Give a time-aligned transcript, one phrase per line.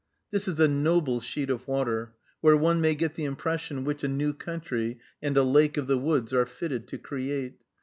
[0.31, 4.07] This is a noble sheet of water, where one may get the impression which a
[4.07, 7.59] new country and a "lake of the woods" are fitted to create.